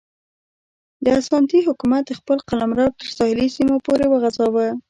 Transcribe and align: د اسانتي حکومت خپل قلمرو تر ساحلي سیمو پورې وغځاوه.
د 1.05 1.05
اسانتي 1.19 1.59
حکومت 1.67 2.05
خپل 2.19 2.37
قلمرو 2.49 2.85
تر 2.99 3.07
ساحلي 3.17 3.47
سیمو 3.55 3.75
پورې 3.85 4.05
وغځاوه. 4.09 4.67